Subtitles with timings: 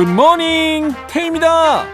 [0.00, 1.84] 굿모닝 태입니다.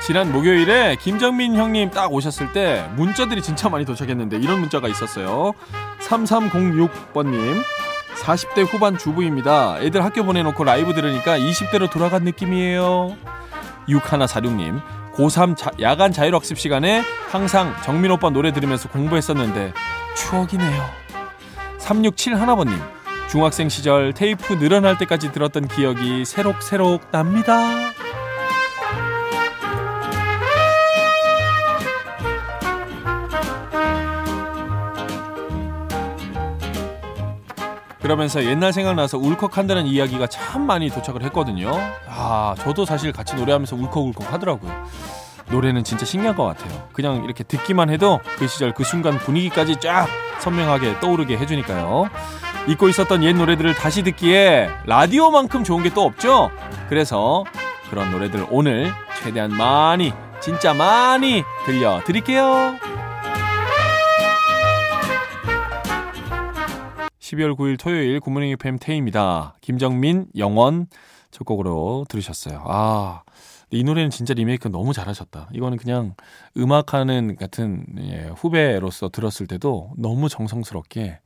[0.00, 5.52] 지난 목요일에 김정민 형님 딱 오셨을 때 문자들이 진짜 많이 도착했는데 이런 문자가 있었어요.
[5.98, 7.64] 3306번님
[8.20, 9.80] 40대 후반 주부입니다.
[9.80, 13.16] 애들 학교 보내놓고 라이브 들으니까 20대로 돌아간 느낌이에요.
[13.88, 14.80] 6146님
[15.14, 19.72] 고3 자, 야간 자율학습 시간에 항상 정민 오빠 노래 들으면서 공부했었는데
[20.14, 20.84] 추억이네요.
[21.80, 22.95] 3671번님
[23.28, 27.92] 중학생 시절 테이프 늘어날 때까지 들었던 기억이 새록새록 납니다.
[38.00, 41.72] 그러면서 옛날 생각나서 울컥한다는 이야기가 참 많이 도착을 했거든요.
[42.08, 44.72] 아, 저도 사실 같이 노래하면서 울컥울컥 하더라고요.
[45.50, 46.88] 노래는 진짜 신기한 것 같아요.
[46.92, 50.06] 그냥 이렇게 듣기만 해도 그 시절 그 순간 분위기까지 쫙
[50.38, 52.08] 선명하게 떠오르게 해주니까요.
[52.68, 56.50] 잊고 있었던 옛 노래들을 다시 듣기에 라디오만큼 좋은 게 또 없죠?
[56.88, 57.44] 그래서
[57.90, 58.90] 그런 노래들 오늘
[59.22, 62.76] 최대한 많이, 진짜 많이 들려드릴게요.
[67.20, 69.54] 12월 9일 토요일 굿모닝 FM 태입니다.
[69.60, 70.86] 김정민, 영원
[71.30, 72.62] 첫 곡으로 들으셨어요.
[72.66, 73.22] 아,
[73.70, 75.48] 이 노래는 진짜 리메이크 너무 잘하셨다.
[75.52, 76.14] 이거는 그냥
[76.56, 81.18] 음악하는 같은 예, 후배로서 들었을 때도 너무 정성스럽게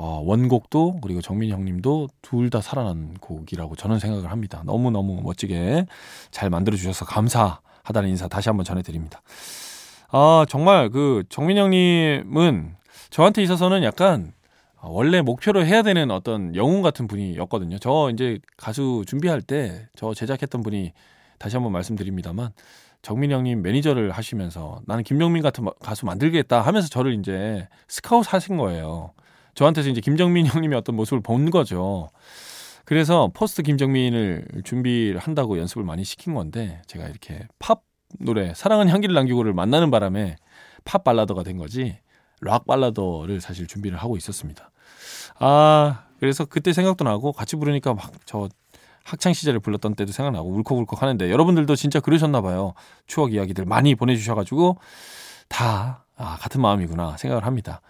[0.00, 4.62] 어, 원곡도 그리고 정민 형님도 둘 다 살아난 곡이라고 저는 생각을 합니다.
[4.64, 5.86] 너무너무 멋지게
[6.30, 9.20] 잘 만들어 주셔서 감사하다는 인사 다시 한번 전해드립니다.
[10.10, 12.76] 아, 정말 그 정민 형님은
[13.10, 14.32] 저한테 있어서는 약간
[14.80, 17.78] 원래 목표로 해야 되는 어떤 영웅 같은 분이었거든요.
[17.78, 20.92] 저 이제 가수 준비할 때 저 제작했던 분이
[21.38, 22.50] 다시 한번 말씀드립니다만
[23.02, 29.10] 정민 형님 매니저를 하시면서 나는 김정민 같은 가수 만들겠다 하면서 저를 이제 스카우트 하신 거예요.
[29.58, 32.10] 저한테서 이제 김정민 형님의 어떤 모습을 본 거죠.
[32.84, 37.82] 그래서 포스트 김정민을 준비를 한다고 연습을 많이 시킨 건데 제가 이렇게 팝
[38.20, 40.36] 노래 사랑은 향기를 남기고를 만나는 바람에
[40.84, 41.98] 팝 발라더가 된 거지
[42.40, 44.70] 락 발라더를 사실 준비를 하고 있었습니다.
[45.40, 48.48] 아 그래서 그때 생각도 나고 같이 부르니까 막 저
[49.04, 52.74] 학창 시절에 불렀던 때도 생각나고 울컥울컥 하는데 여러분들도 진짜 그러셨나 봐요.
[53.06, 54.76] 추억 이야기들 많이 보내주셔가지고
[55.48, 57.80] 다 아, 같은 마음이구나 생각을 합니다.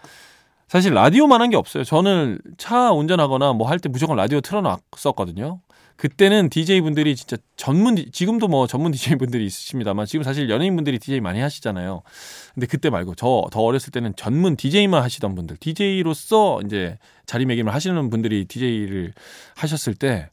[0.69, 1.83] 사실 라디오만 한 게 없어요.
[1.83, 5.59] 저는 차 운전하거나 뭐 할 때 무조건 라디오 틀어놨었거든요.
[5.95, 10.97] 그때는 DJ 분들이 진짜 전문 지금도 뭐 전문 DJ 분들이 있으십니다만 지금 사실 연예인 분들이
[10.97, 12.03] DJ 많이 하시잖아요.
[12.53, 18.09] 근데 그때 말고 저 더 어렸을 때는 전문 DJ만 하시던 분들, DJ로서 이제 자리매김을 하시는
[18.09, 19.13] 분들이 DJ를
[19.57, 20.29] 하셨을 때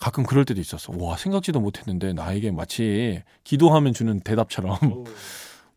[0.00, 0.92] 가끔 그럴 때도 있었어.
[0.98, 4.76] 와 생각지도 못했는데 나에게 마치 기도하면 주는 대답처럼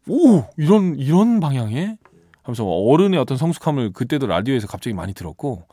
[0.08, 1.96] 오 이런 이런 방향에
[2.50, 5.68] 하면서 어른의 어떤 성숙함을 그때도 라디오에서 갑자기 많이 들었고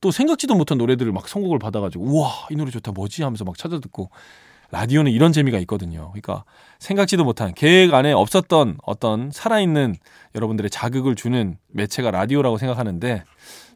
[0.00, 3.78] 또 생각지도 못한 노래들을 막 선곡을 받아가지고 우와 이 노래 좋다 뭐지 하면서 막 찾아
[3.78, 4.10] 듣고
[4.72, 6.10] 라디오는 이런 재미가 있거든요.
[6.12, 6.44] 그러니까
[6.78, 9.94] 생각지도 못한 계획 안에 없었던 어떤 살아있는
[10.34, 13.24] 여러분들의 자극을 주는 매체가 라디오라고 생각하는데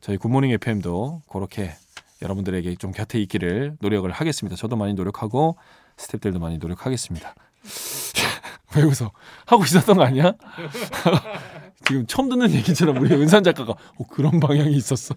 [0.00, 1.74] 저희 굿모닝 FM도 그렇게
[2.22, 4.56] 여러분들에게 좀 곁에 있기를 노력을 하겠습니다.
[4.56, 5.58] 저도 많이 노력하고
[5.98, 7.34] 스탭들도 많이 노력하겠습니다.
[8.76, 9.10] 왜 웃어?
[9.46, 10.32] 하고 있었던 거 아니야?
[11.84, 15.14] 지금 처음 듣는 얘기처럼 우리 은산 작가가 어, 그런 방향이 있었어.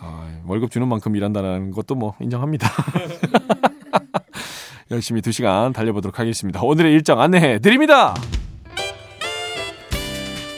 [0.00, 2.70] 아, 월급 주는 만큼 일한다는 것도 뭐 인정합니다.
[4.90, 6.60] 열심히 2시간 달려보도록 하겠습니다.
[6.62, 8.14] 오늘의 일정 안내해 드립니다.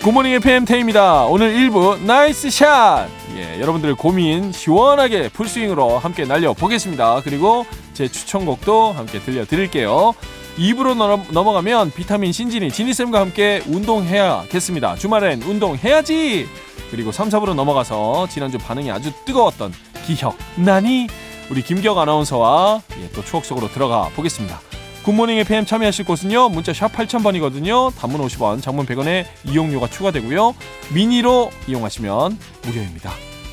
[0.03, 1.25] 굿모닝 FM 테이입니다.
[1.25, 3.09] 오늘 1부 nice shot!
[3.37, 7.23] 예, 여러분들의 고민 시원하게 풀스윙으로 함께 날려보겠습니다.
[7.23, 10.15] 그리고 제 추천곡도 함께 들려드릴게요.
[10.59, 10.95] 2부로
[11.33, 14.97] 넘어가면 비타민 신지니 지니쌤과 함께 운동해야겠습니다.
[14.97, 16.47] 주말엔 운동해야지!
[16.91, 19.73] 그리고 3, 4부로 넘어가서 지난주 반응이 아주 뜨거웠던
[20.07, 21.09] 기혁나니
[21.51, 24.61] 우리 김기혁 아나운서와 예, 또 추억 속으로 들어가 보겠습니다.
[25.05, 26.49] 굿모닝 FM 참여하실 곳은요.
[26.49, 27.95] 문자 샵 8000번이거든요.
[27.97, 30.55] 단문 50원, 장문 100원에 이용료가 추가되고요.
[30.93, 33.13] 미니로 이용하시면 무료입니다.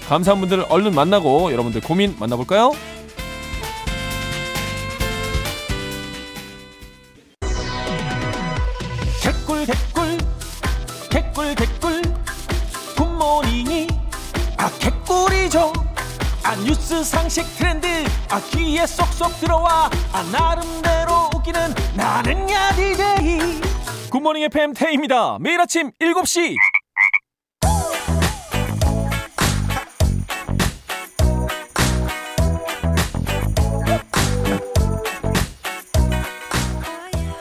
[0.10, 2.74] 감사한 분들 얼른 만나고 여러분들 고민 만나볼까요?
[9.44, 10.18] 개꿀 개꿀.
[11.10, 12.02] 개꿀 개꿀.
[12.96, 13.88] 굿모닝이
[14.58, 15.74] 아 개꿀이죠.
[16.44, 17.88] 아 뉴스 상식 트렌드.
[18.30, 19.90] 아 귀에 쏙쏙 들어와.
[20.14, 23.62] 아 나름대로 웃기는 나는 야디제이.
[24.10, 25.38] 굿모닝 FM 태입니다.
[25.42, 26.56] 매일 아침 7시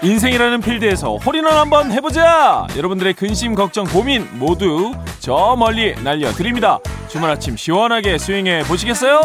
[0.02, 2.66] 인생이라는 필드에서 홀인원 한번 해보자!
[2.76, 6.80] 여러분들의 근심, 걱정, 고민 모두 저 멀리 날려드립니다.
[7.08, 9.20] 주말 아침 시원하게 스윙해 보시겠어요?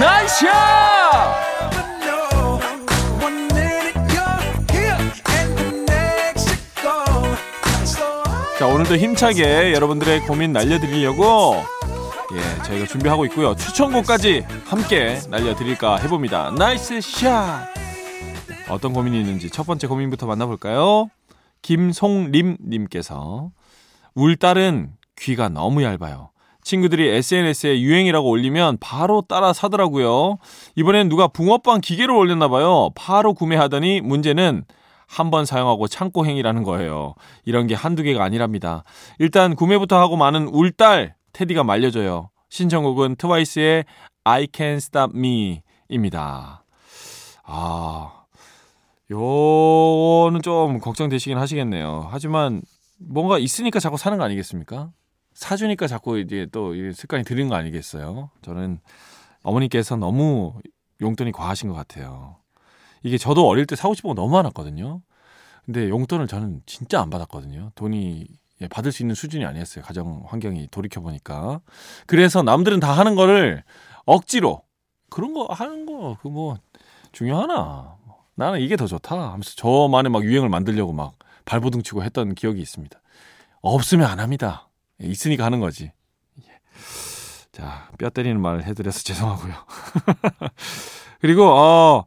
[0.00, 0.46] Nice!
[8.58, 11.62] 자, 오늘도 힘차게 여러분들의 고민 날려드리려고
[12.32, 13.54] 예, 저희가 준비하고 있고요.
[13.54, 16.52] 추천곡까지 함께 날려드릴까 해봅니다.
[16.56, 17.73] Nice shot!
[18.70, 21.10] 어떤 고민이 있는지 첫 번째 고민부터 만나볼까요?
[21.62, 23.50] 김송림님께서
[24.14, 26.30] 울 딸은 귀가 너무 얇아요.
[26.62, 30.38] 친구들이 SNS에 유행이라고 올리면 바로 따라 사더라고요.
[30.76, 32.90] 이번엔 누가 붕어빵 기계를 올렸나 봐요.
[32.94, 34.64] 바로 구매하더니 문제는
[35.06, 37.14] 한 번 사용하고 창고 행위라는 거예요.
[37.44, 38.82] 이런 게 한두 개가 아니랍니다.
[39.18, 42.30] 일단 구매부터 하고 많은 울딸 테디가 말려줘요.
[42.48, 43.84] 신청곡은 트와이스의
[44.24, 46.64] I Can't Stop Me 입니다.
[47.44, 48.23] 아,
[49.14, 52.08] 요거는 좀 걱정되시긴 하시겠네요.
[52.10, 52.62] 하지만
[52.98, 54.90] 뭔가 있으니까 자꾸 사는 거 아니겠습니까?
[55.34, 58.30] 사주니까 자꾸 이제 또 습관이 들은 거 아니겠어요?
[58.42, 58.80] 저는
[59.42, 60.54] 어머니께서 너무
[61.00, 62.36] 용돈이 과하신 것 같아요.
[63.02, 65.00] 이게 저도 어릴 때 사고 싶은 거 너무 많았거든요.
[65.64, 67.70] 근데 용돈을 저는 진짜 안 받았거든요.
[67.74, 68.26] 돈이
[68.62, 69.84] 예, 받을 수 있는 수준이 아니었어요.
[69.84, 71.60] 가정 환경이 돌이켜 보니까.
[72.06, 73.64] 그래서 남들은 다 하는 거를
[74.06, 74.62] 억지로
[75.10, 76.56] 그런 거 하는 거 그 뭐
[77.12, 77.96] 중요하나?
[78.36, 81.14] 나는 이게 더 좋다 하면서 저만의 막 유행을 만들려고 막
[81.44, 83.00] 발버둥 치고 했던 기억이 있습니다.
[83.60, 84.68] 없으면 안 합니다.
[85.02, 85.92] 예, 있으니까 하는 거지.
[86.40, 86.44] 예.
[87.52, 89.54] 자, 뼈 때리는 말을 해드려서 죄송하고요.
[91.20, 92.04] 그리고, 어,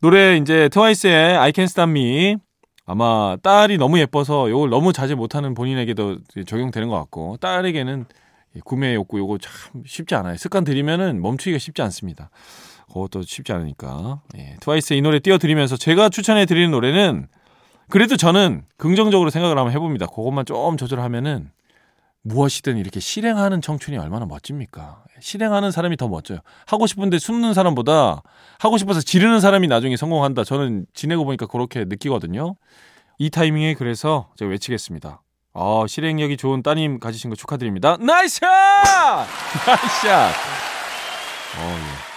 [0.00, 2.36] 노래 이제 트와이스의 I Can Stop Me.
[2.86, 8.06] 아마 딸이 너무 예뻐서 이걸 너무 자제 못하는 본인에게도 적용되는 것 같고, 딸에게는
[8.64, 10.36] 구매 욕구 요거 참 쉽지 않아요.
[10.36, 12.30] 습관 들이면은 멈추기가 쉽지 않습니다.
[12.92, 14.20] 그것도 쉽지 않으니까.
[14.36, 17.28] 예, 트와이스의 이 노래 띄워드리면서 제가 추천해 드리는 노래는
[17.88, 20.06] 그래도 저는 긍정적으로 생각을 한번 해봅니다.
[20.06, 21.50] 그것만 좀 조절하면은
[22.22, 25.04] 무엇이든 이렇게 실행하는 청춘이 얼마나 멋집니까?
[25.20, 26.38] 실행하는 사람이 더 멋져요.
[26.66, 28.22] 하고 싶은데 숨는 사람보다
[28.58, 30.44] 하고 싶어서 지르는 사람이 나중에 성공한다.
[30.44, 32.56] 저는 지내고 보니까 그렇게 느끼거든요.
[33.18, 35.22] 이 타이밍에 그래서 제가 외치겠습니다.
[35.52, 37.96] 어, 실행력이 좋은 따님 가지신 거 축하드립니다.
[37.98, 38.46] Nice shot!
[39.66, 40.30] Nice shot!
[41.58, 41.76] 어,
[42.06, 42.09] 예.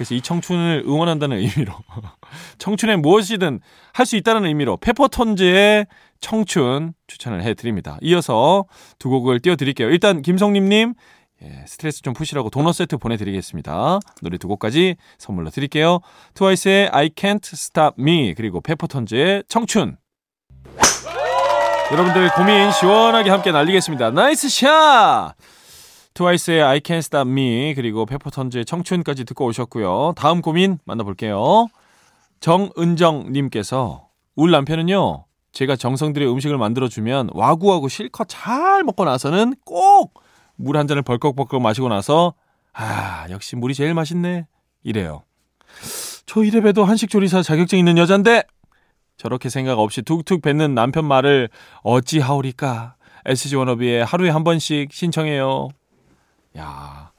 [0.00, 1.74] 그래서 이 청춘을 응원한다는 의미로
[2.56, 3.60] 청춘에 무엇이든
[3.92, 5.86] 할 수 있다는 의미로 페퍼톤즈의
[6.20, 7.98] 청춘 추천을 해드립니다.
[8.00, 8.64] 이어서
[8.98, 9.90] 두 곡을 띄워드릴게요.
[9.90, 10.94] 일단 김성림님
[11.42, 14.00] 예, 스트레스 좀 푸시라고 도넛 세트 보내드리겠습니다.
[14.22, 16.00] 노래 두 곡까지 선물로 드릴게요.
[16.32, 19.98] 트와이스의 I Can't Stop Me 그리고 페퍼톤즈의 청춘
[21.92, 24.12] 여러분들 고민 시원하게 함께 날리겠습니다.
[24.12, 25.34] Nice shot!
[26.14, 30.14] 트와이스의 I Can't Stop Me 그리고 페퍼톤즈의 청춘까지 듣고 오셨고요.
[30.16, 31.68] 다음 고민 만나볼게요.
[32.40, 35.24] 정은정님께서 울 남편은요.
[35.52, 40.14] 제가 정성 들여 음식을 만들어주면 와구와구 실컷 잘 먹고 나서는 꼭
[40.62, 42.34] 물 한 잔을 벌컥벌컥 마시고 나서
[42.74, 44.46] 아 역시 물이 제일 맛있네
[44.82, 45.22] 이래요.
[46.26, 48.44] 저 이래 봬도 한식조리사 자격증 있는 여잔데
[49.16, 51.48] 저렇게 생각 없이 툭툭 뱉는 남편 말을
[51.82, 55.68] 어찌하오리까 SG 워너비의 하루에 한 번씩 신청해요.
[56.58, 57.12] 야,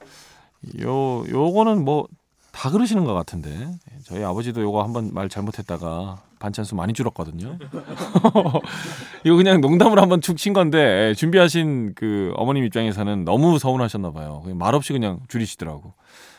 [0.82, 2.06] 요 요거는 뭐
[2.52, 3.72] 다 그러시는 것 같은데
[4.04, 7.56] 저희 아버지도 요거 한번 말 잘못했다가 반찬수 많이 줄었거든요.
[9.24, 14.42] 이거 그냥 농담으로 한번 축 친 건데 준비하신 그 어머님 입장에서는 너무 서운하셨나 봐요.
[14.54, 15.94] 말없이 그냥 줄이시더라고.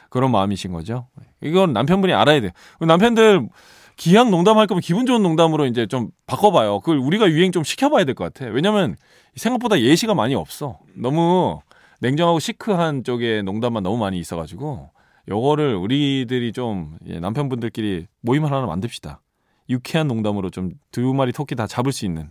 [0.10, 1.08] 그런 마음이신 거죠.
[1.42, 2.52] 이건 남편분이 알아야 돼요.
[2.80, 3.50] 남편들
[3.98, 6.82] 기왕 농담할 거면 기분 좋은 농담으로 이제 좀 바꿔봐요.
[6.82, 8.52] 그걸 우리가 유행 좀 시켜봐야 될 것 같아.
[8.52, 8.96] 왜냐면
[9.36, 10.78] 생각보다 예시가 많이 없어.
[10.94, 11.60] 너무
[12.04, 14.90] 냉정하고 시크한 쪽에 농담만 너무 많이 있어가지고
[15.30, 19.22] 요거를 우리들이 좀 예, 남편분들끼리 모임 하나 만듭시다.
[19.70, 22.30] 유쾌한 농담으로 좀 두 마리 토끼 다 잡을 수 있는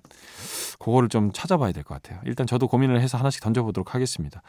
[0.78, 2.20] 그거를 좀 찾아봐야 될 것 같아요.
[2.26, 4.42] 일단 저도 고민을 해서 하나씩 던져보도록 하겠습니다.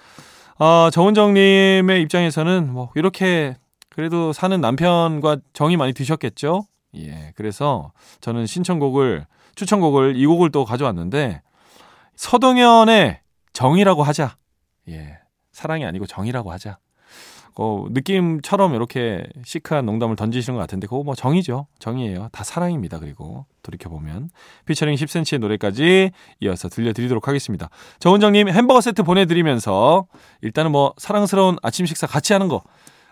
[0.60, 3.56] 아, 정은정님의 입장에서는 뭐 이렇게
[3.90, 6.66] 그래도 사는 남편과 정이 많이 드셨겠죠.
[6.98, 9.26] 예, 그래서 저는 신청곡을
[9.56, 11.42] 추천곡을 이 곡을 또 가져왔는데
[12.18, 13.22] 서동현의
[13.54, 14.36] 정이라고 하자.
[14.90, 15.18] 예.
[15.52, 16.78] 사랑이 아니고 정이라고 하자.
[17.56, 21.68] 어, 느낌처럼 이렇게 시크한 농담을 던지시는 것 같은데 그거 뭐 정이죠.
[21.78, 22.30] 정이에요.
[22.32, 23.00] 다 사랑입니다.
[23.00, 24.30] 그리고 돌이켜보면
[24.66, 27.70] 피처링 10cm의 노래까지 이어서 들려드리도록 하겠습니다.
[28.00, 30.08] 정은정님 햄버거 세트 보내드리면서
[30.42, 32.64] 일단은 뭐 사랑스러운 아침 식사 같이 하는 거.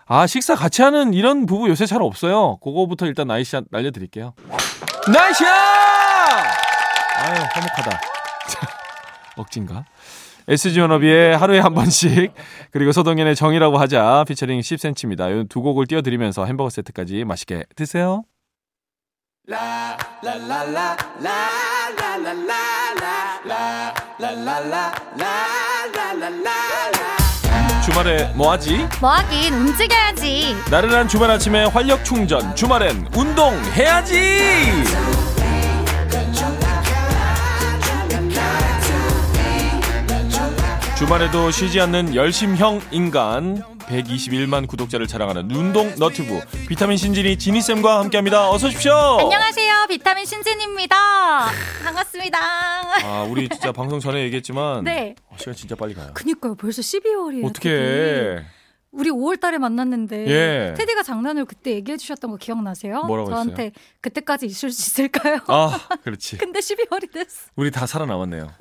[0.06, 2.56] 아 식사 같이 하는 이런 부부 요새 잘 없어요.
[2.56, 4.34] 그거부터 일단 나이샷 날려드릴게요.
[5.12, 5.46] 나이샷!
[7.16, 8.00] 아유 화목하다.
[9.38, 9.84] 억진가?
[10.48, 12.32] SG 워너비의 하루에 한 번씩
[12.70, 15.48] 그리고 서동현의 정이라고 하자 피처링 10cm입니다.
[15.48, 18.24] 두 곡을 띄워드리면서 햄버거 세트까지 맛있게 드세요.
[27.84, 28.88] 주말에 뭐하지?
[29.00, 30.54] 뭐하긴 움직여야지.
[30.70, 32.54] 나른한 주말 아침에 활력 충전.
[32.54, 34.82] 주말엔 운동해야지.
[41.02, 48.48] 주말에도 쉬지 않는 열심형 인간 121만 구독자를 자랑하는 운동 너튜브 비타민 신진이 지니쌤과 함께합니다.
[48.48, 48.92] 어서 오십시오.
[49.18, 49.86] 안녕하세요.
[49.88, 50.96] 비타민 신진입니다.
[51.82, 52.38] 반갑습니다.
[53.02, 55.16] 아 우리 진짜 방송 전에 얘기했지만 네.
[55.26, 56.12] 어, 시간 진짜 빨리 가요.
[56.14, 56.54] 그니까요.
[56.54, 57.46] 벌써 12월이에요.
[57.46, 58.38] 어떻게
[58.92, 60.74] 우리 5월 달에 만났는데 예.
[60.74, 63.02] 테디가 장난으로 그때 얘기해 주셨던 거 기억나세요?
[63.02, 65.40] 뭐라고 저한테 그때까지 있을 수 있을까요?
[65.48, 66.38] 아 그렇지.
[66.38, 67.50] 근데 12월이 됐어.
[67.56, 68.52] 우리 다 살아남았네요.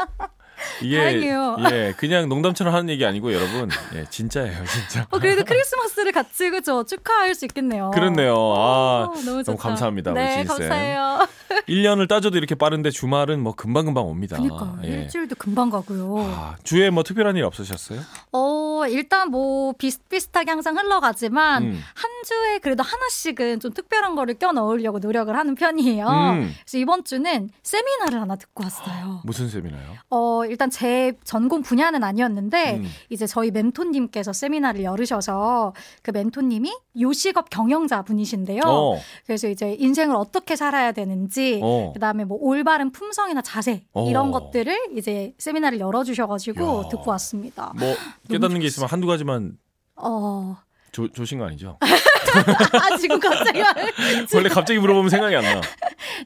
[0.81, 1.57] 이게 다행이에요.
[1.71, 5.07] 예 그냥 농담처럼 하는 얘기 아니고 여러분 예 진짜예요 진짜.
[5.09, 7.91] 어, 그래도 크리스마스를 같이 그죠 축하할 수 있겠네요.
[7.91, 8.33] 그렇네요.
[8.33, 9.57] 아 어, 너무, 좋다.
[9.57, 10.43] 감사합니다, 우리 네.
[10.43, 11.27] 감사해요.
[11.67, 14.37] 1년을 따져도 이렇게 빠른데 주말은 뭐 금방 금방 옵니다.
[14.37, 14.87] 그니까 예.
[14.87, 16.17] 일주일도 금방 가고요.
[16.19, 17.99] 아, 주에 뭐 특별한 일 없으셨어요?
[18.31, 21.83] 어, 일단 뭐 비슷비슷하게 항상 흘러가지만 음.
[21.93, 26.07] 한 주에 그래도 하나씩은 좀 특별한 거를 껴 넣으려고 노력을 하는 편이에요.
[26.07, 26.53] 음.
[26.61, 29.21] 그래서 이번 주는 세미나를 하나 듣고 왔어요.
[29.25, 29.97] 무슨 세미나요?
[30.09, 32.89] 어, 일단 제 전공 분야는 아니었는데 음.
[33.09, 38.61] 이제 저희 멘토님께서 세미나를 열으셔서 그 멘토님이 요식업 경영자 분이신데요.
[38.65, 38.99] 어.
[39.25, 41.91] 그래서 이제 인생을 어떻게 살아야 되는지 어.
[41.93, 44.09] 그다음에 뭐 올바른 품성이나 자세 어.
[44.09, 46.89] 이런 것들을 이제 세미나를 열어주셔가지고 야.
[46.89, 47.73] 듣고 왔습니다.
[47.77, 47.95] 뭐
[48.29, 49.57] 깨닫는 게 있으면 한두 가지만
[49.95, 50.57] 어,
[50.91, 51.77] 조, 조신 거 아니죠?
[51.81, 53.59] 아 지금 갑자기
[54.33, 55.61] 원래 갑자기 물어보면 생각이 안 나.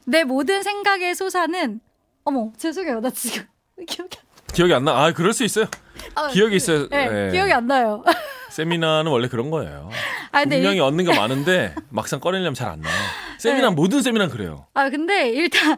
[0.06, 1.80] 내 모든 생각의 소사는
[2.24, 3.46] 어머 죄송해요 나 지금
[3.84, 4.16] 기억이
[4.52, 5.04] 기억이 안 나.
[5.04, 5.66] 아, 그럴 수 있어요.
[6.14, 6.88] 안- 아, 기억이 있어요.
[6.88, 7.32] 네, 예.
[7.32, 8.02] 기억이 안 나요.
[8.50, 9.90] 세미나는 원래 그런 거예요.
[10.32, 12.94] 아 분명히 일, 얻는 거 많은데 막상 꺼내려면 잘 안 나요.
[13.38, 13.74] 세미나 네.
[13.74, 14.66] 모든 세미나는 그래요.
[14.72, 15.76] 아 근데 일단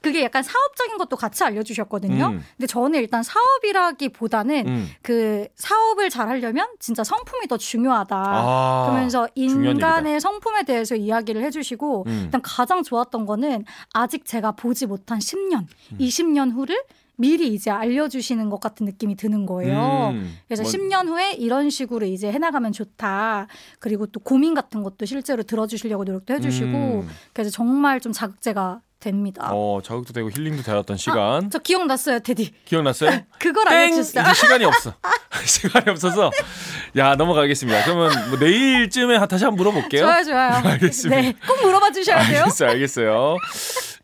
[0.00, 2.26] 그게 약간 사업적인 것도 같이 알려주셨거든요.
[2.28, 2.44] 음.
[2.56, 4.88] 근데 저는 일단 사업이라기보다는 음.
[5.02, 8.16] 그 사업을 잘 하려면 진짜 성품이 더 중요하다.
[8.16, 12.20] 아, 그러면서 인간의 성품에 대해서 이야기를 해주시고 음.
[12.26, 15.98] 일단 가장 좋았던 거는 아직 제가 보지 못한 10년, 음.
[15.98, 16.80] 20년 후를
[17.20, 20.10] 미리 이제 알려주시는 것 같은 느낌이 드는 거예요.
[20.14, 20.38] 음.
[20.48, 23.46] 그래서 뭐, 10년 후에 이런 식으로 이제 해나가면 좋다.
[23.78, 26.66] 그리고 또 고민 같은 것도 실제로 들어주시려고 노력도 해주시고
[27.02, 27.08] 음.
[27.34, 29.48] 그래서 정말 좀 자극제가 됩니다.
[29.50, 31.50] 어, 자극도 되고 힐링도 되었던 시간.
[31.50, 32.52] 저 기억났어요, 테디.
[32.66, 33.10] 기억났어요?
[33.38, 33.76] 그걸 땡!
[33.76, 34.22] 알려주셨어요.
[34.22, 34.94] 이제 시간이 없어.
[35.44, 36.30] 시간이 없어서.
[36.96, 37.84] 야, 넘어가겠습니다.
[37.84, 40.02] 그러면 뭐 내일쯤에 다시 한번 물어볼게요.
[40.02, 40.52] 좋아요, 좋아요.
[40.64, 41.20] 알겠습니다.
[41.20, 42.40] 네, 꼭 물어봐 주셔야 돼요.
[42.40, 43.36] 알겠어요, 알겠어요.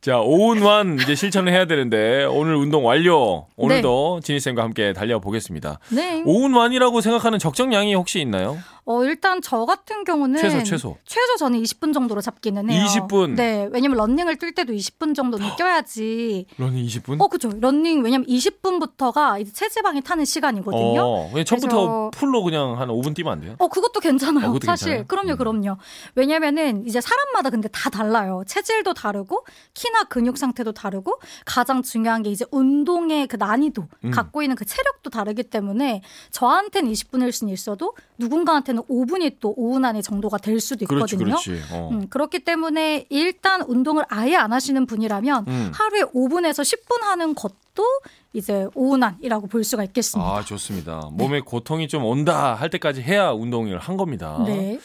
[0.07, 3.49] 자, 오운완 이제 실천을 해야 되는데 오늘 운동 완료.
[3.57, 5.81] 오늘도 지니쌤과 함께 달려보겠습니다.
[5.89, 6.23] 네.
[6.25, 8.57] 오운완이라고 생각하는 적정량이 혹시 있나요?
[8.89, 10.97] 어, 일단 저 같은 경우는 최소, 최소.
[11.05, 12.85] 최소 저는 20분 정도로 잡기는 해요.
[12.87, 13.35] 20분?
[13.35, 16.47] 네, 왜냐면 런닝을 뛸 때도 20분 정도는 뛰어야지.
[16.57, 17.21] 러닝 20분?
[17.21, 17.51] 어, 그죠.
[17.61, 21.01] 런닝 왜냐면 20분부터가 이제 체지방이 타는 시간이거든요.
[21.03, 23.57] 어, 그냥 처음부터 그래서- full로 그냥 한 5분 뛰면 안 돼요?
[23.59, 24.45] 어, 그것도 괜찮아요.
[24.45, 24.87] 어, 그것도 사실.
[24.89, 25.07] 괜찮아요?
[25.09, 25.37] 그럼요, 음.
[25.37, 25.79] 그럼요.
[26.15, 28.45] 왜냐면은 이제 사람마다 근데 다 달라요.
[28.47, 29.45] 체질도 다르고,
[29.75, 34.11] 키나 근육 상태도 다르고, 가장 중요한 게 이제 운동의 그 난이도, 음.
[34.11, 40.03] 갖고 있는 그 체력도 다르기 때문에 저한테는 20분일 수는 있어도 누군가한테는 5분이 또 오후 안에
[40.03, 41.37] 정도가 될 수도 그렇지, 있거든요.
[41.37, 41.63] 그렇지.
[41.73, 41.91] 어.
[41.93, 45.71] 음, 그렇기 때문에 일단 운동을 아예 안 하시는 분이라면 음.
[45.75, 47.85] 하루에 5분에서 10분 하는 것도
[48.33, 50.31] 이제 오운환이라고 볼 수가 있겠습니다.
[50.31, 51.09] 아, 좋습니다.
[51.13, 54.43] 몸에 고통이 좀 온다 할 때까지 해야 운동을 한 겁니다.
[54.47, 54.79] 네.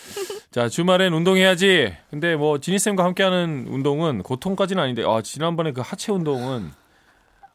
[0.52, 1.96] 자, 주말엔 운동해야지.
[2.10, 6.72] 근데 뭐 지니쌤과 함께하는 운동은 고통까지는 아닌데 아, 지난번에 그 하체 운동은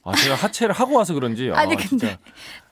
[0.02, 2.18] 아, 제가 하체를 하고 와서 그런지 아, 아니, 근데 진짜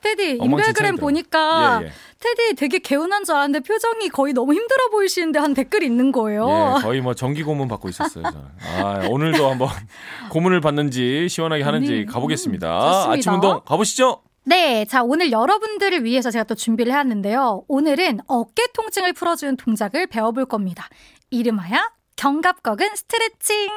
[0.00, 0.96] 테디 인별그램.
[0.96, 1.92] 보니까 예, 예.
[2.20, 6.48] 테디 되게 개운한 줄 알았는데 표정이 거의 너무 힘들어 보이시는데 한 댓글이 있는 거예요.
[6.78, 8.24] 예, 거의 뭐 정기 고문 받고 있었어요.
[8.24, 8.40] 저는.
[8.78, 9.68] 아, 오늘도 한번
[10.30, 12.04] 고문을 받는지 시원하게 하는지 네.
[12.06, 13.06] 가보겠습니다.
[13.06, 13.10] 음.
[13.10, 14.22] 아침 운동 가보시죠.
[14.46, 17.64] 네, 자 오늘 여러분들을 위해서 제가 또 준비를 해왔는데요.
[17.66, 20.88] 오늘은 어깨 통증을 풀어주는 동작을 배워볼 겁니다.
[21.30, 21.78] 이름하여
[22.16, 23.70] 견갑거근 스트레칭.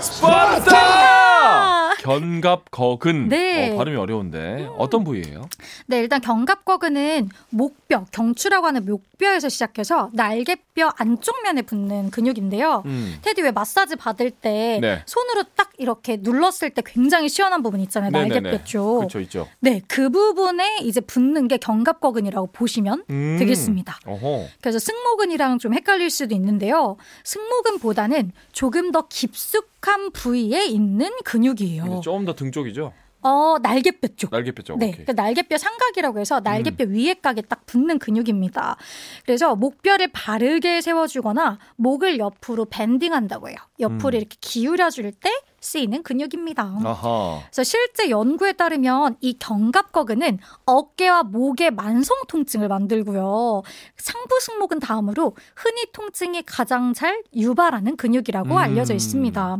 [0.00, 1.85] 스파르타!
[2.00, 3.28] 견갑거근.
[3.28, 3.72] 네.
[3.72, 5.48] 어, 발음이 어려운데 어떤 부위예요?
[5.86, 12.82] 네, 일단 견갑거근은 목뼈, 경추라고 하는 목뼈에서 시작해서 날개뼈 안쪽 면에 붙는 근육인데요.
[12.86, 13.18] 음.
[13.22, 15.02] 테디 왜 마사지 받을 때 네.
[15.06, 18.10] 손으로 딱 이렇게 눌렀을 때 굉장히 시원한 부분 있잖아요.
[18.10, 18.98] 날개뼈 쪽.
[18.98, 19.48] 그렇죠, 있죠.
[19.60, 23.36] 네, 그 부분에 이제 붙는 게 견갑거근이라고 보시면 음.
[23.38, 23.98] 되겠습니다.
[24.06, 24.46] 어허.
[24.60, 26.96] 그래서 승모근이랑 좀 헷갈릴 수도 있는데요.
[27.24, 32.00] 승모근보다는 조금 더 깊숙 한 부위에 있는 근육이에요.
[32.02, 32.92] 조금 더등 쪽이죠.
[33.26, 34.30] 어, 날개뼈 쪽.
[34.30, 34.78] 날개뼈 쪽.
[34.78, 35.04] 네, 오케이.
[35.04, 36.94] 그 날개뼈 삼각이라고 해서 날개뼈 음.
[36.94, 38.76] 위에 각에 딱 붙는 근육입니다.
[39.24, 43.56] 그래서 목뼈를 바르게 세워주거나 목을 옆으로 밴딩한다고 해요.
[43.80, 44.20] 옆으로 음.
[44.20, 45.30] 이렇게 기울여줄 때
[45.60, 46.62] 쓰이는 근육입니다.
[46.84, 47.40] 아하.
[47.50, 53.62] 그래서 실제 연구에 따르면 이 견갑거근은 어깨와 목의 만성 통증을 만들고요.
[53.96, 58.56] 상부 승모근 다음으로 흔히 통증이 가장 잘 유발하는 근육이라고 음.
[58.56, 59.58] 알려져 있습니다.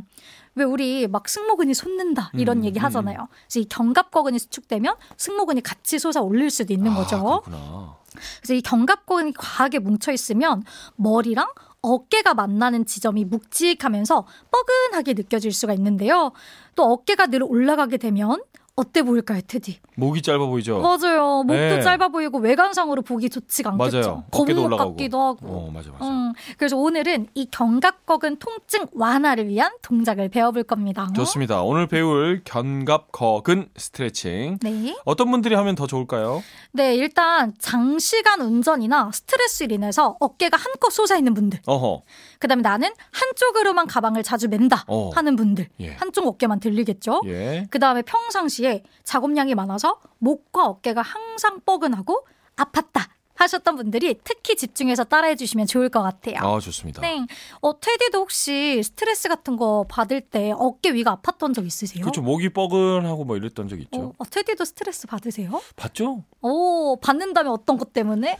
[0.56, 2.84] 왜 우리 막 승모근이 솟는다 이런 음, 얘기 음.
[2.84, 3.28] 하잖아요.
[3.46, 7.42] 그래서 이 견갑거근이 수축되면 승모근이 같이 솟아 올릴 수도 있는 아, 거죠.
[7.44, 7.96] 그렇구나.
[8.38, 10.64] 그래서 이 견갑근이 과하게 뭉쳐 있으면
[10.96, 11.46] 머리랑
[11.82, 16.32] 어깨가 만나는 지점이 묵직하면서 뻐근하게 느껴질 수가 있는데요.
[16.74, 18.42] 또 어깨가 늘 올라가게 되면
[18.78, 19.78] 어때 보일까요, 테디?
[19.94, 20.80] 목이 짧아 보이죠?
[20.80, 21.42] 맞아요.
[21.44, 21.80] 목도 네.
[21.80, 23.96] 짧아 보이고 외관상으로 보기 좋지가 않겠죠.
[24.00, 24.24] 맞아요.
[24.30, 24.90] 어깨도 거북목 올라가고.
[24.90, 25.38] 같기도 하고.
[25.46, 26.04] 어, 맞아, 맞아.
[26.04, 31.08] 음, 그래서 오늘은 이 견갑거근 통증 완화를 위한 동작을 배워볼 겁니다.
[31.16, 31.62] 좋습니다.
[31.62, 34.58] 오늘 배울 견갑거근 스트레칭.
[34.60, 34.94] 네.
[35.06, 36.42] 어떤 분들이 하면 더 좋을까요?
[36.72, 41.60] 네, 일단 장시간 운전이나 스트레스로 인해서 어깨가 한껏 솟아 있는 분들.
[41.64, 42.02] 어허.
[42.40, 45.10] 그다음에 나는 한쪽으로만 가방을 자주 맨다 어.
[45.14, 45.68] 하는 분들.
[45.80, 45.92] 예.
[45.92, 47.22] 한쪽 어깨만 들리겠죠.
[47.24, 47.66] 예.
[47.70, 48.65] 그다음에 평상시에
[49.04, 56.02] 작업량이 많아서 목과 어깨가 항상 뻐근하고 아팠다 하셨던 분들이 특히 집중해서 따라해 주시면 좋을 것
[56.02, 56.36] 같아요.
[56.38, 57.02] 아, 좋습니다.
[57.02, 57.26] 네.
[57.60, 62.02] 어, 테디도 혹시 스트레스 같은 거 받을 때 어깨 위가 아팠던 적 있으세요?
[62.02, 62.22] 그렇죠.
[62.22, 64.00] 목이 뻐근하고 뭐 이랬던 적 있죠.
[64.00, 65.60] 어, 어, 테디도 스트레스 받으세요?
[65.76, 66.24] 봤죠?
[66.40, 68.38] 오, 받는다면 어떤 것 때문에?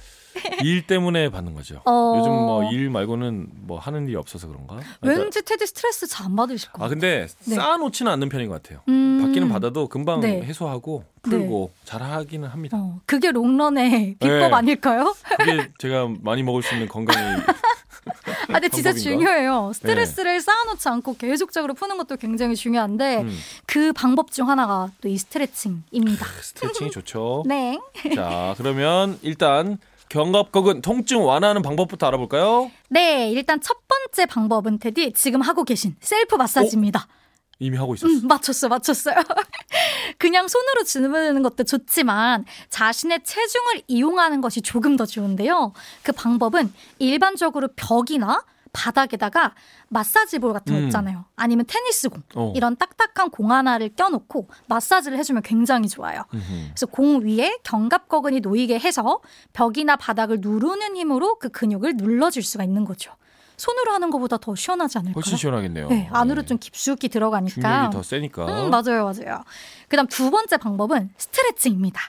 [0.63, 1.81] 일 때문에 받는 거죠.
[1.85, 2.15] 어.
[2.19, 4.77] 요즘 뭐 일 말고는 뭐 하는 일이 없어서 그런가?
[5.01, 6.91] 그러니까- 왠지 테디 스트레스 잘 안 받으실 것아 같아요.
[6.91, 7.55] 근데 네.
[7.55, 8.81] 쌓아놓지는 않는 편인 것 같아요.
[8.89, 9.21] 음.
[9.23, 10.43] 받기는 받아도 금방 네.
[10.43, 12.77] 해소하고 풀고 잘하기는 합니다.
[12.79, 14.45] 어, 그게 롱런의 비법 네.
[14.53, 15.15] 아닐까요?
[15.39, 17.43] 그게 제가 많이 먹을 수 있는 건강이
[18.49, 18.93] 아, 근데 진짜?
[18.93, 18.99] 네.
[18.99, 19.73] 중요해요.
[19.75, 25.19] 스트레스를 쌓아놓지 않고 계속적으로 푸는 것도 굉장히 중요한데 음, 그 방법 중 하나가 또 이
[25.19, 26.27] 스트레칭입니다.
[26.41, 27.45] 스트레칭이 좋죠.
[27.49, 27.79] 네.
[28.15, 32.71] 자 그러면 일단 견갑거근 통증 완화하는 방법부터 알아볼까요?
[32.89, 37.07] 네, 일단 첫 번째 방법은 테디 지금 하고 계신 셀프 마사지입니다.
[37.59, 38.13] 이미 하고 있었어.
[38.13, 39.15] 음, 맞췄어, 맞췄어요.
[40.19, 45.73] 그냥 손으로 주무르는 것도 좋지만 자신의 체중을 이용하는 것이 조금 더 좋은데요.
[46.03, 48.45] 그 방법은 일반적으로 벽이나
[48.77, 49.55] 바닥에다가
[49.89, 50.85] 마사지 볼 같은 거 음.
[50.85, 51.25] 있잖아요.
[51.35, 52.53] 아니면 테니스공 어.
[52.55, 56.25] 이런 딱딱한 공 하나를 껴놓고 마사지를 해주면 굉장히 좋아요.
[56.35, 56.45] 음흠.
[56.69, 59.21] 그래서 공 위에 견갑거근이 놓이게 해서
[59.55, 63.13] 벽이나 바닥을 누르는 힘으로 그 근육을 눌러줄 수가 있는 거죠.
[63.57, 65.15] 손으로 하는 것보다 더 시원하지 않을까요?
[65.15, 65.89] 훨씬 시원하겠네요.
[65.89, 66.47] 네, 안으로 네.
[66.47, 67.55] 좀 깊숙이 들어가니까.
[67.55, 68.45] 중력이 더 세니까.
[68.45, 69.43] 음, 맞아요, 맞아요.
[69.89, 72.03] 그다음 두 번째 방법은 스트레칭입니다.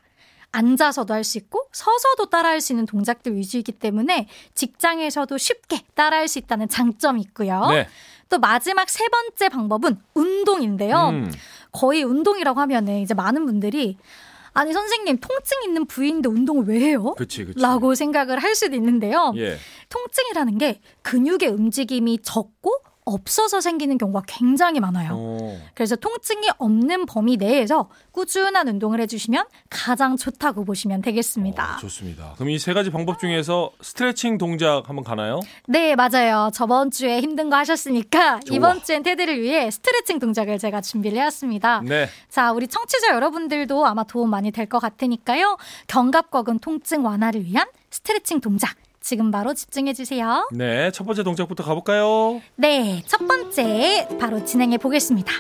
[0.51, 6.39] 앉아서도 할 수 있고 서서도 따라할 수 있는 동작들 위주이기 때문에 직장에서도 쉽게 따라할 수
[6.39, 7.67] 있다는 장점이 있고요.
[7.69, 7.87] 네.
[8.29, 11.09] 또 마지막 세 번째 방법은 운동인데요.
[11.09, 11.31] 음,
[11.71, 13.97] 거의 운동이라고 하면은 이제 많은 분들이
[14.53, 17.13] 아니 선생님 통증 있는 부위인데 운동을 왜 해요?
[17.17, 17.59] 그치, 그치.
[17.61, 19.33] 라고 생각을 할 수도 있는데요.
[19.37, 19.57] 예.
[19.89, 25.11] 통증이라는 게 근육의 움직임이 적고 없어서 생기는 경우가 굉장히 많아요.
[25.13, 31.75] 어, 그래서 통증이 없는 범위 내에서 꾸준한 운동을 해주시면 가장 좋다고 보시면 되겠습니다.
[31.75, 32.33] 어, 좋습니다.
[32.35, 35.39] 그럼 이 세 가지 방법 중에서 스트레칭 동작 한번 가나요?
[35.67, 36.49] 네, 맞아요.
[36.53, 38.55] 저번 주에 힘든 거 하셨으니까 좋아.
[38.55, 41.81] 이번 주엔 테드를 위해 스트레칭 동작을 제가 준비를 해왔습니다.
[41.85, 42.09] 네.
[42.29, 45.57] 자, 우리 청취자 여러분들도 아마 도움 많이 될 것 같으니까요.
[45.87, 48.75] 견갑 거근 통증 완화를 위한 스트레칭 동작
[49.07, 50.49] 지금 바로 집중해 주세요.
[50.51, 50.91] 네.
[50.91, 52.41] 첫 번째 동작부터 가볼까요?
[52.57, 55.31] 네, 첫 번째 바로 진행해 보겠습니다.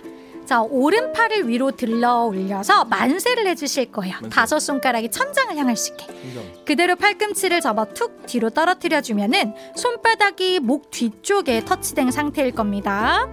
[0.45, 4.13] 자, 오른팔을 위로 들러 올려서 만세를 해주실 거예요.
[4.21, 4.29] 만세.
[4.29, 6.05] 다섯 손가락이 천장을 향할 수 있게.
[6.05, 6.43] 심장.
[6.63, 13.27] 그대로 팔꿈치를 잡아 툭 뒤로 떨어뜨려 주면은 손바닥이 목 뒤쪽에 터치된 상태일 겁니다.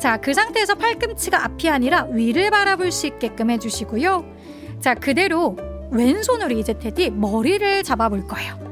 [0.00, 4.24] 자, 그 상태에서 팔꿈치가 앞이 아니라 위를 바라볼 수 있게끔 해주시고요.
[4.80, 5.56] 자, 그대로
[5.92, 8.67] 왼손으로 이제 테디 머리를 잡아볼 거예요.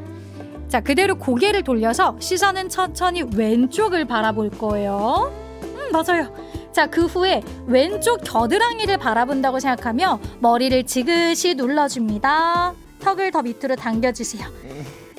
[0.68, 5.32] 자, 그대로 고개를 돌려서 시선은 천천히 왼쪽을 바라볼 거예요.
[5.62, 6.34] 음, 맞아요.
[6.72, 12.74] 자, 그 후에 왼쪽 겨드랑이를 바라본다고 생각하며 머리를 지그시 눌러줍니다.
[13.00, 14.44] 턱을 더 밑으로 당겨주세요.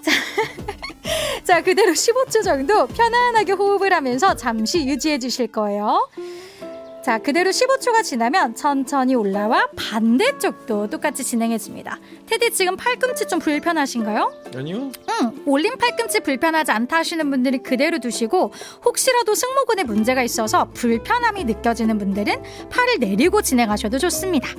[0.02, 0.12] 자,
[1.44, 6.10] 자, 그대로 15초 정도 편안하게 호흡을 하면서 잠시 유지해 주실 거예요.
[7.08, 12.02] 자, 그대로 15초가 지나면 천천히 올라와 반대쪽도 똑같이 진행해 줍니다.
[12.26, 14.34] 테디 지금 팔꿈치 좀 불편하신가요?
[14.54, 14.92] 아니요.
[15.22, 18.52] 응, 올린 팔꿈치 불편하지 않다 하시는 분들은 그대로 두시고
[18.84, 24.50] 혹시라도 승모근에 문제가 있어서 불편함이 느껴지는 분들은 팔을 내리고 진행하셔도 좋습니다.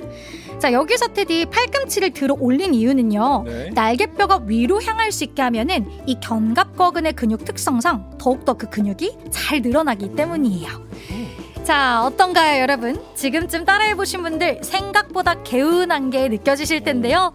[0.57, 3.43] 자, 여기서 테디 팔꿈치를 들어 올린 이유는요.
[3.45, 3.69] 네.
[3.75, 10.15] 날개뼈가 위로 향할 수 있게 하면은 이 견갑거근의 근육 특성상 더욱더 그 근육이 잘 늘어나기
[10.15, 10.89] 때문이에요.
[11.69, 12.99] 자, 어떤가요, 여러분?
[13.13, 17.31] 지금쯤 따라해보신 분들 생각보다 개운한 게 느껴지실 텐데요.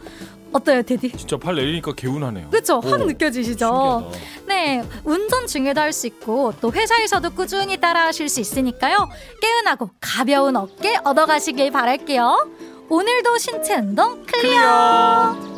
[0.52, 1.12] 어때요, 테디?
[1.12, 2.50] 진짜 팔 내리니까 개운하네요.
[2.50, 2.80] 그렇죠.
[2.80, 4.08] 확 오, 느껴지시죠?
[4.10, 4.44] 신기하다.
[4.48, 9.08] 네, 운전 중에도 할 수 있고 또 회사에서도 꾸준히 따라하실 수 있으니까요.
[9.40, 12.50] 개운하고 가벼운 어깨 얻어가시길 바랄게요.
[12.88, 15.53] 오늘도 신체 운동 clear.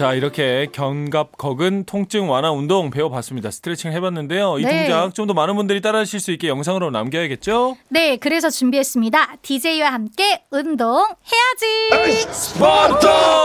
[0.00, 3.50] 자 이렇게 견갑 거근 통증 완화 운동 배워봤습니다.
[3.50, 4.58] 스트레칭 해봤는데요.
[4.58, 4.86] 이 네.
[4.88, 7.76] 동작 좀 더 많은 분들이 따라하실 수 있게 영상으로 남겨야겠죠?
[7.90, 9.36] 네, 그래서 준비했습니다.
[9.42, 12.26] DJ와 함께 운동 해야지.
[12.32, 13.39] 스파르타!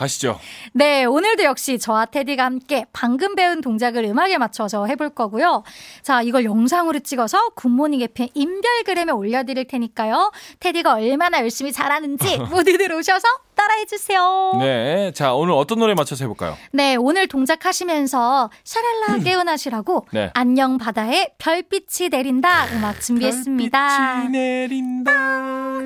[0.00, 0.40] 가시죠.
[0.72, 5.62] 네, 오늘도 역시 저와 테디가 함께 방금 배운 동작을 음악에 맞춰서 해볼 거고요.
[6.02, 10.32] 자, 이걸 영상으로 찍어서 굿모닝 FM 인별그램에 올려드릴 테니까요.
[10.60, 14.52] 테디가 얼마나 열심히 잘하는지 모두들 오셔서 따라해주세요.
[14.58, 14.70] 네.
[14.70, 16.56] 네, 자 오늘 어떤 노래 맞춰서 해볼까요?
[16.98, 20.30] 오늘 동작 하시면서 샤랄라 깨어나시라고 네.
[20.32, 23.98] 안녕 바다에 별빛이 내린다 음악 준비했습니다.
[23.98, 25.12] 별빛이 내린다.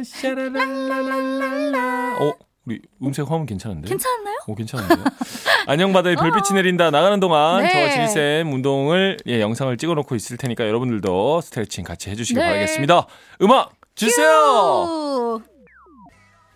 [0.04, 2.18] 샤라랄랄랄라.
[2.20, 2.32] 어,
[2.66, 3.88] 우리 음색 화음 괜찮은데?
[3.88, 4.36] 괜찮나요?
[4.46, 5.04] 오, 괜찮은데요?
[5.66, 6.90] 안녕 바다에 별빛이 내린다.
[6.90, 7.70] 나가는 동안 네.
[7.70, 12.46] 저와 지니쌤 운동을 예, 영상을 찍어놓고 있을 테니까 여러분들도 스트레칭 같이 해주시기 네.
[12.46, 13.06] 바라겠습니다.
[13.42, 14.28] 음악 주세요.
[14.86, 15.42] 큐!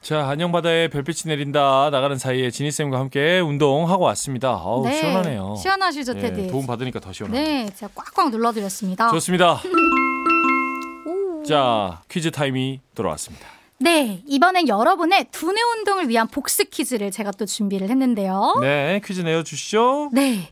[0.01, 1.90] 자, 안녕 바다에 별빛이 내린다.
[1.90, 4.51] 나가는 사이에 지니쌤과 함께 운동하고 왔습니다.
[4.51, 5.57] 아우 네, 시원하네요.
[5.61, 6.47] 시원하시죠, 예, 테디?
[6.49, 7.42] 도움 받으니까 더 시원해요.
[7.44, 9.11] 네, 제가 꽉꽉 눌러드렸습니다.
[9.11, 9.61] 좋습니다.
[11.07, 11.42] 오.
[11.44, 13.58] 자, 퀴즈 타임이 돌아왔습니다.
[13.80, 18.56] 네, 이번엔 여러분의 두뇌 운동을 위한 복습 퀴즈를 제가 또 준비를 했는데요.
[18.60, 20.10] 네, 퀴즈 내어주시죠.
[20.12, 20.48] 네.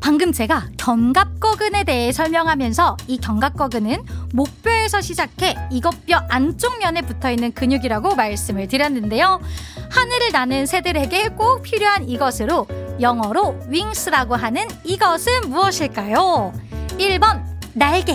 [0.00, 8.14] 방금 제가 견갑거근에 대해 설명하면서 이 견갑거근은 목뼈에서 시작해 이것뼈 안쪽 면에 붙어 있는 근육이라고
[8.14, 9.40] 말씀을 드렸는데요.
[9.90, 12.68] 하늘을 나는 새들에게 꼭 필요한 이것으로
[13.00, 16.52] 영어로 wings라고 하는 이것은 무엇일까요?
[16.98, 17.42] 1번
[17.74, 18.14] 날개,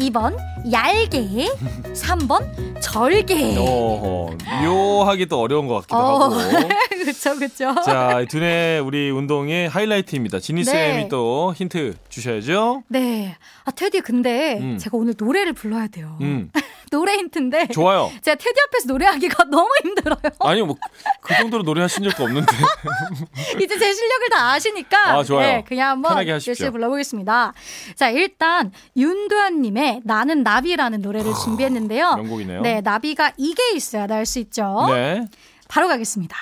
[0.00, 0.34] 2번
[0.72, 1.46] 얄개,
[1.92, 3.54] 3번 절개.
[3.58, 4.30] 어,
[4.62, 6.24] 묘하게 또 어려운 것 같기도 어.
[6.24, 6.36] 하고.
[7.04, 7.74] 그쵸, 그쵸.
[7.84, 10.40] 자, 두뇌 우리 운동의 하이라이트입니다.
[10.40, 11.08] 지니 쌤이 네.
[11.08, 12.82] 또 힌트 주셔야죠.
[12.88, 13.36] 네.
[13.64, 14.78] 아, 테디, 근데 음.
[14.78, 16.16] 제가 오늘 노래를 불러야 돼요.
[16.22, 16.50] 음,
[16.90, 17.68] 노래 힌트인데.
[17.68, 18.10] 좋아요.
[18.22, 20.18] 제가 테디 앞에서 노래하기가 너무 힘들어요.
[20.40, 20.76] 아니요, 뭐
[21.22, 22.52] 그 정도로 노래하신 적도 없는데.
[23.62, 25.18] 이제 제 실력을 다 아시니까.
[25.18, 25.46] 아, 좋아요.
[25.46, 26.26] 네, 그냥 한번.
[26.26, 27.52] 열심히 불러보겠습니다.
[27.94, 32.06] 자, 일단 윤도현님의 나는 나비라는 노래를 준비했는데요.
[32.06, 32.60] 아, 명곡이네요.
[32.62, 34.86] 네, 나비가 이게 있어야 날 수 있죠.
[34.92, 35.26] 네.
[35.68, 36.36] 바로 가겠습니다.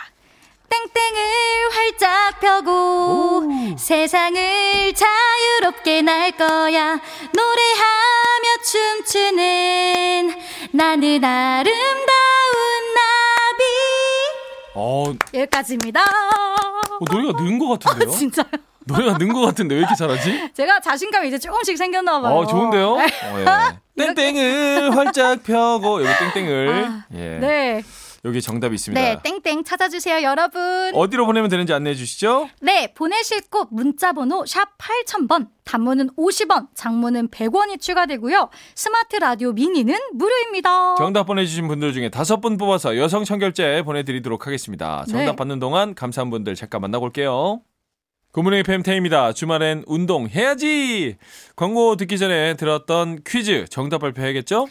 [0.68, 3.42] 땡땡을 활짝 펴고
[3.76, 7.00] 세상을 자유롭게 날 거야
[7.32, 10.34] 노래하며 춤추는
[10.72, 11.74] 나는 아름다운
[12.94, 13.64] 나비
[14.74, 16.04] 어, 어, 여기까지입니다.
[17.10, 18.10] 노래가 는 것 같은데요?
[18.16, 18.46] 진짜요?
[18.84, 20.50] 노래가 는것 같은데 왜 이렇게 잘하지?
[20.54, 22.34] 제가 자신감이 이제 조금씩 생겼나 봐요.
[22.36, 22.96] 어, 좋은데요?
[22.96, 23.04] 네.
[23.46, 23.64] 어,
[23.98, 24.14] 예.
[24.14, 27.38] 땡땡을 활짝 펴고 여기 땡땡을 아, 예.
[27.40, 27.82] 네.
[28.24, 29.00] 여기 정답이 있습니다.
[29.00, 30.90] 네, 땡땡 찾아주세요, 여러분.
[30.94, 32.48] 어디로 보내면 되는지 안내해 주시죠.
[32.60, 38.48] 네, 보내실 곳 문자번호 샵 8000번, 단문은 50원, 장문은 100원이 추가되고요.
[38.74, 40.96] 스마트 라디오 미니는 무료입니다.
[40.96, 45.04] 정답 보내주신 분들 중에 다섯 분 뽑아서 여성 청결제 보내드리도록 하겠습니다.
[45.08, 45.36] 정답 네.
[45.36, 47.60] 받는 동안 감사한 분들 잠깐 만나볼게요.
[48.32, 49.32] 굿모닝 FM 테이입니다.
[49.32, 51.16] 주말엔 운동해야지.
[51.56, 54.66] 광고 듣기 전에 들었던 퀴즈 정답 발표해야겠죠?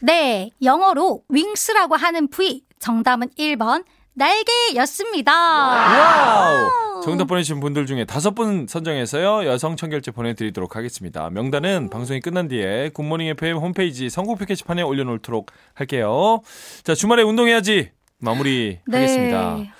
[0.00, 5.32] 네, 영어로 wings라고 하는 부위, 정답은 1번 날개였습니다.
[5.32, 7.00] Wow!
[7.02, 9.46] 정답 보내주신 분들 중에 다섯 분 선정해서요.
[9.50, 11.30] 여성 청결제 보내드리도록 하겠습니다.
[11.30, 16.42] 명단은 방송이 끝난 뒤에 굿모닝 FM 홈페이지 선곡표 게시판에 올려놓도록 할게요.
[16.82, 17.90] 자, 주말에 운동해야지.
[18.18, 19.54] 마무리 하겠습니다.
[19.56, 19.72] 네.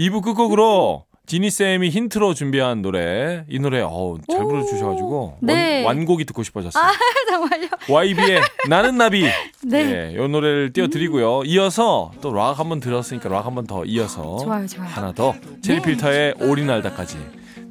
[0.00, 3.44] 2부 끝곡으로 지니쌤이 힌트로 준비한 노래.
[3.48, 4.48] 이 노래, 어우, 잘 오.
[4.48, 5.38] 부르셔가지고.
[5.42, 5.84] 네.
[5.84, 6.82] 완, 완곡이 듣고 싶어졌어요.
[6.82, 6.90] 아,
[7.30, 7.68] 정말요?
[7.88, 9.26] YB의 나는 나비.
[9.62, 9.78] 네.
[9.78, 11.42] 예, 이 노래를 띄워드리고요.
[11.44, 14.38] 이어서 또 락 한번 들었으니까 락 한번 더 이어서.
[14.38, 14.88] 좋아요, 좋아요.
[14.88, 15.34] 하나 더.
[15.62, 15.82] 체리 네.
[15.82, 17.18] 필터의 오리날다까지.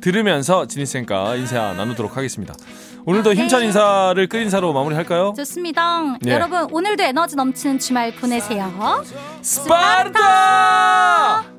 [0.02, 2.54] 들으면서 지니쌤과 인사 나누도록 하겠습니다.
[3.06, 3.65] 오늘도 힘찬 네.
[3.67, 5.34] 인사를 끝 인사로 마무리할까요?
[5.36, 6.17] 좋습니다.
[6.22, 6.34] 네.
[6.34, 9.04] 여러분, 오늘도 에너지 넘치는 주말 보내세요.
[9.41, 11.57] 스파르타!